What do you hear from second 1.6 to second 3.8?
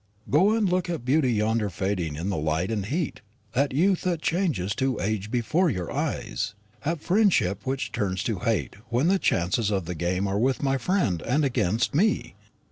fading in the light and heat; at